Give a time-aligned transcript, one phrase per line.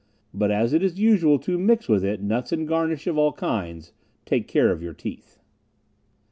[0.33, 3.93] But as it is usual to mix with it nuts and garnish of all kinds,
[4.25, 5.37] take care of your teeth."